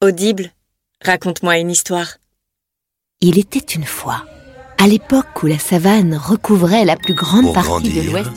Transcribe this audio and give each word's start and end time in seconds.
Audible, 0.00 0.52
raconte-moi 1.04 1.58
une 1.58 1.72
histoire. 1.72 2.06
Il 3.20 3.36
était 3.36 3.58
une 3.58 3.84
fois, 3.84 4.24
à 4.78 4.86
l'époque 4.86 5.42
où 5.42 5.46
la 5.46 5.58
savane 5.58 6.14
recouvrait 6.14 6.84
la 6.84 6.94
plus 6.94 7.14
grande 7.14 7.46
Pour 7.46 7.54
partie 7.54 7.68
grandir, 7.68 8.04
de 8.04 8.08
l'ouest. 8.08 8.30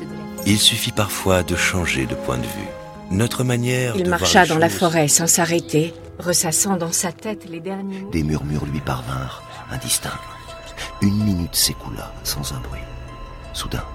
Il 0.47 0.57
suffit 0.57 0.91
parfois 0.91 1.43
de 1.43 1.55
changer 1.55 2.07
de 2.07 2.15
point 2.15 2.39
de 2.39 2.47
vue. 2.47 2.67
Notre 3.11 3.43
manière 3.43 3.95
Il 3.95 4.05
de 4.05 4.09
marcha 4.09 4.39
voir 4.39 4.43
les 4.45 4.49
dans 4.49 4.57
la 4.57 4.69
forêt 4.69 5.07
sans 5.07 5.27
s'arrêter, 5.27 5.93
ressassant 6.17 6.77
dans 6.77 6.91
sa 6.91 7.11
tête 7.11 7.47
les 7.47 7.59
derniers 7.59 8.01
mots. 8.01 8.09
Des 8.09 8.23
murmures 8.23 8.65
lui 8.65 8.79
parvinrent, 8.79 9.43
indistincts. 9.69 10.19
Une 11.03 11.23
minute 11.23 11.53
s'écoula 11.55 12.11
sans 12.23 12.53
un 12.53 12.59
bruit. 12.61 12.81
Soudain, 13.53 13.85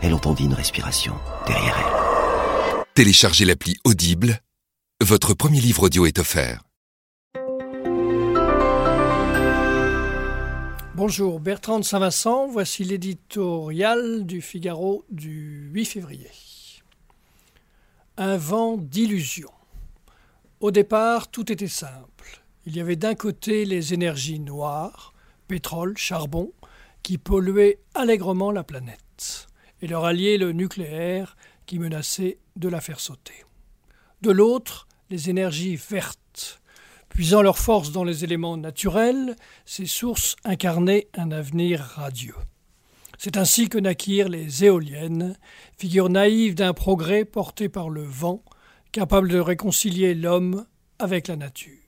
elle 0.00 0.14
entendit 0.14 0.44
une 0.44 0.54
respiration 0.54 1.14
derrière 1.44 1.76
elle. 1.76 2.84
Téléchargez 2.94 3.44
l'appli 3.44 3.74
Audible. 3.82 4.38
Votre 5.02 5.34
premier 5.34 5.60
livre 5.60 5.82
audio 5.82 6.06
est 6.06 6.20
offert. 6.20 6.65
Bonjour, 10.96 11.40
Bertrand 11.40 11.78
de 11.78 11.84
Saint-Vincent, 11.84 12.46
voici 12.46 12.82
l'éditorial 12.82 14.24
du 14.24 14.40
Figaro 14.40 15.04
du 15.10 15.68
8 15.74 15.84
février. 15.84 16.30
Un 18.16 18.38
vent 18.38 18.78
d'illusion. 18.78 19.50
Au 20.60 20.70
départ, 20.70 21.30
tout 21.30 21.52
était 21.52 21.68
simple. 21.68 22.42
Il 22.64 22.74
y 22.74 22.80
avait 22.80 22.96
d'un 22.96 23.14
côté 23.14 23.66
les 23.66 23.92
énergies 23.92 24.40
noires, 24.40 25.12
pétrole, 25.48 25.98
charbon, 25.98 26.50
qui 27.02 27.18
polluaient 27.18 27.78
allègrement 27.94 28.50
la 28.50 28.64
planète, 28.64 29.48
et 29.82 29.88
leur 29.88 30.06
allié 30.06 30.38
le 30.38 30.52
nucléaire 30.52 31.36
qui 31.66 31.78
menaçait 31.78 32.38
de 32.56 32.70
la 32.70 32.80
faire 32.80 33.00
sauter. 33.00 33.44
De 34.22 34.30
l'autre, 34.30 34.88
les 35.10 35.28
énergies 35.28 35.76
vertes, 35.76 36.18
Puisant 37.16 37.40
leur 37.40 37.56
force 37.56 37.92
dans 37.92 38.04
les 38.04 38.24
éléments 38.24 38.58
naturels, 38.58 39.36
ces 39.64 39.86
sources 39.86 40.36
incarnaient 40.44 41.08
un 41.16 41.30
avenir 41.30 41.80
radieux. 41.80 42.34
C'est 43.16 43.38
ainsi 43.38 43.70
que 43.70 43.78
naquirent 43.78 44.28
les 44.28 44.64
éoliennes, 44.64 45.34
figure 45.78 46.10
naïve 46.10 46.54
d'un 46.54 46.74
progrès 46.74 47.24
porté 47.24 47.70
par 47.70 47.88
le 47.88 48.02
vent, 48.02 48.42
capable 48.92 49.30
de 49.30 49.38
réconcilier 49.38 50.14
l'homme 50.14 50.66
avec 50.98 51.28
la 51.28 51.36
nature. 51.36 51.78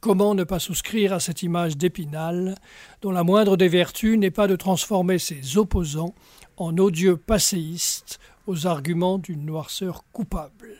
Comment 0.00 0.34
ne 0.34 0.42
pas 0.42 0.58
souscrire 0.58 1.12
à 1.12 1.20
cette 1.20 1.44
image 1.44 1.76
d'Épinal, 1.76 2.56
dont 3.02 3.12
la 3.12 3.22
moindre 3.22 3.56
des 3.56 3.68
vertus 3.68 4.18
n'est 4.18 4.32
pas 4.32 4.48
de 4.48 4.56
transformer 4.56 5.20
ses 5.20 5.58
opposants 5.58 6.16
en 6.56 6.76
odieux 6.76 7.16
passéistes 7.16 8.18
aux 8.48 8.66
arguments 8.66 9.18
d'une 9.18 9.46
noirceur 9.46 10.02
coupable? 10.12 10.76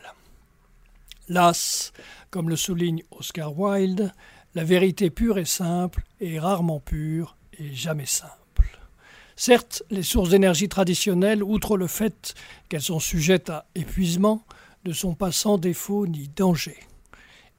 Las, 1.29 1.93
comme 2.31 2.49
le 2.49 2.57
souligne 2.57 3.03
Oscar 3.11 3.59
Wilde, 3.59 4.13
la 4.55 4.65
vérité 4.65 5.11
pure 5.11 5.39
et 5.39 5.45
simple 5.45 6.03
est 6.21 6.39
rarement 6.39 6.81
pure 6.81 7.37
et 7.59 7.75
jamais 7.75 8.07
simple. 8.07 8.37
Certes, 9.37 9.83
les 9.91 10.03
sources 10.03 10.31
d'énergie 10.31 10.69
traditionnelles, 10.69 11.43
outre 11.43 11.77
le 11.77 11.87
fait 11.87 12.35
qu'elles 12.69 12.83
sont 12.83 13.01
sujettes 13.01 13.51
à 13.51 13.67
épuisement, 13.75 14.45
ne 14.85 14.93
sont 14.93 15.15
pas 15.15 15.33
sans 15.33 15.59
défaut 15.59 16.07
ni 16.07 16.29
danger, 16.29 16.77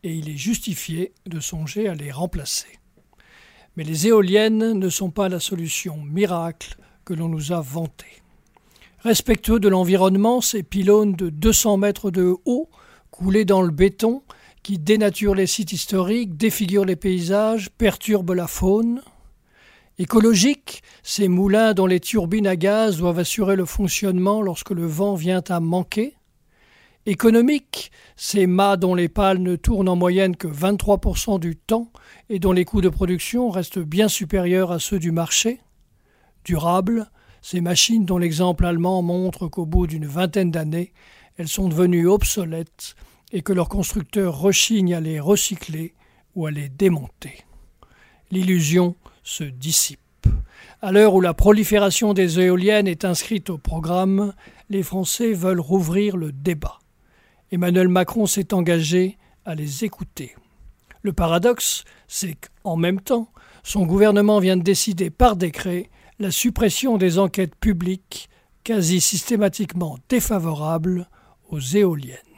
et 0.03 0.13
il 0.13 0.29
est 0.29 0.37
justifié 0.37 1.13
de 1.25 1.39
songer 1.39 1.87
à 1.87 1.95
les 1.95 2.11
remplacer. 2.11 2.79
Mais 3.75 3.83
les 3.83 4.07
éoliennes 4.07 4.73
ne 4.73 4.89
sont 4.89 5.11
pas 5.11 5.29
la 5.29 5.39
solution 5.39 5.97
miracle 5.97 6.77
que 7.03 7.13
l'on 7.13 7.29
nous 7.29 7.51
a 7.51 7.61
vantée. 7.61 8.21
Respectueux 8.99 9.59
de 9.59 9.69
l'environnement, 9.69 10.41
ces 10.41 10.61
pylônes 10.61 11.15
de 11.15 11.29
200 11.29 11.77
mètres 11.77 12.11
de 12.11 12.35
haut 12.45 12.69
coulés 13.09 13.45
dans 13.45 13.61
le 13.61 13.71
béton, 13.71 14.21
qui 14.63 14.77
dénaturent 14.77 15.35
les 15.35 15.47
sites 15.47 15.71
historiques, 15.71 16.37
défigurent 16.37 16.85
les 16.85 16.95
paysages, 16.95 17.69
perturbent 17.71 18.33
la 18.33 18.47
faune. 18.47 19.01
Écologiques, 19.97 20.83
ces 21.03 21.27
moulins 21.27 21.73
dont 21.73 21.85
les 21.85 21.99
turbines 21.99 22.47
à 22.47 22.55
gaz 22.55 22.97
doivent 22.97 23.19
assurer 23.19 23.55
le 23.55 23.65
fonctionnement 23.65 24.41
lorsque 24.41 24.71
le 24.71 24.85
vent 24.85 25.15
vient 25.15 25.43
à 25.49 25.59
manquer. 25.59 26.15
Économiques, 27.07 27.91
ces 28.15 28.45
mâts 28.45 28.77
dont 28.77 28.93
les 28.93 29.09
pales 29.09 29.41
ne 29.41 29.55
tournent 29.55 29.89
en 29.89 29.95
moyenne 29.95 30.35
que 30.35 30.47
23% 30.47 31.39
du 31.39 31.55
temps 31.55 31.91
et 32.29 32.37
dont 32.37 32.51
les 32.51 32.65
coûts 32.65 32.81
de 32.81 32.89
production 32.89 33.49
restent 33.49 33.79
bien 33.79 34.07
supérieurs 34.07 34.71
à 34.71 34.77
ceux 34.77 34.99
du 34.99 35.11
marché. 35.11 35.61
Durables, 36.43 37.09
ces 37.41 37.59
machines 37.59 38.05
dont 38.05 38.19
l'exemple 38.19 38.65
allemand 38.65 39.01
montre 39.01 39.47
qu'au 39.47 39.65
bout 39.65 39.87
d'une 39.87 40.05
vingtaine 40.05 40.51
d'années, 40.51 40.93
elles 41.37 41.47
sont 41.47 41.69
devenues 41.69 42.07
obsolètes 42.07 42.95
et 43.31 43.41
que 43.41 43.53
leurs 43.53 43.69
constructeurs 43.69 44.39
rechignent 44.39 44.93
à 44.93 44.99
les 44.99 45.19
recycler 45.19 45.93
ou 46.35 46.45
à 46.45 46.51
les 46.51 46.69
démonter. 46.69 47.45
L'illusion 48.31 48.95
se 49.23 49.43
dissipe. 49.43 49.99
À 50.81 50.91
l'heure 50.91 51.13
où 51.13 51.21
la 51.21 51.33
prolifération 51.33 52.13
des 52.13 52.39
éoliennes 52.39 52.87
est 52.87 53.05
inscrite 53.05 53.49
au 53.49 53.57
programme, 53.57 54.33
les 54.69 54.83
Français 54.83 55.33
veulent 55.33 55.59
rouvrir 55.59 56.17
le 56.17 56.31
débat. 56.31 56.79
Emmanuel 57.51 57.87
Macron 57.87 58.25
s'est 58.25 58.53
engagé 58.53 59.17
à 59.45 59.55
les 59.55 59.83
écouter. 59.83 60.35
Le 61.01 61.13
paradoxe, 61.13 61.83
c'est 62.07 62.35
qu'en 62.35 62.77
même 62.77 63.01
temps, 63.01 63.29
son 63.63 63.85
gouvernement 63.85 64.39
vient 64.39 64.57
de 64.57 64.63
décider 64.63 65.09
par 65.09 65.35
décret 65.35 65.89
la 66.19 66.31
suppression 66.31 66.97
des 66.97 67.19
enquêtes 67.19 67.55
publiques 67.55 68.29
quasi 68.63 69.01
systématiquement 69.01 69.97
défavorables 70.07 71.09
aux 71.49 71.59
éoliennes. 71.59 72.30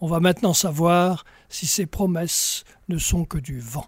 On 0.00 0.06
va 0.06 0.20
maintenant 0.20 0.54
savoir 0.54 1.24
si 1.48 1.66
ces 1.66 1.86
promesses 1.86 2.64
ne 2.88 2.98
sont 2.98 3.24
que 3.24 3.38
du 3.38 3.58
vent. 3.58 3.86